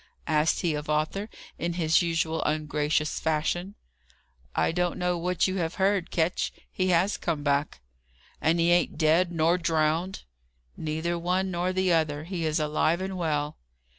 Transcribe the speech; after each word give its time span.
asked 0.25 0.61
he 0.61 0.73
of 0.73 0.89
Arthur, 0.89 1.29
in 1.59 1.73
his 1.73 2.01
usual 2.01 2.43
ungracious 2.43 3.19
fashion. 3.19 3.75
"I 4.55 4.71
don't 4.71 4.97
know 4.97 5.15
what 5.15 5.47
you 5.47 5.53
may 5.53 5.61
have 5.61 5.75
heard, 5.75 6.09
Ketch. 6.09 6.51
He 6.71 6.87
has 6.87 7.17
come 7.17 7.43
back." 7.43 7.81
"And 8.41 8.59
he 8.59 8.71
ain't 8.71 8.97
dead 8.97 9.31
nor 9.31 9.59
drownded?" 9.59 10.23
"Neither 10.75 11.19
one 11.19 11.51
nor 11.51 11.71
the 11.71 11.93
other. 11.93 12.23
He 12.23 12.45
is 12.47 12.59
alive 12.59 12.99
and 12.99 13.15
well." 13.15 13.57